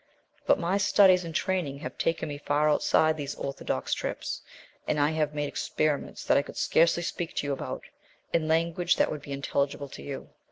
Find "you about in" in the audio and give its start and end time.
7.45-8.47